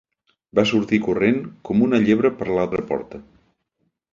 Va 0.59 0.63
sortir 0.69 0.99
corrent 1.07 1.37
com 1.69 1.85
una 1.89 2.01
llebre 2.07 2.33
per 2.41 2.51
l'altra 2.55 2.87
porta. 2.93 3.21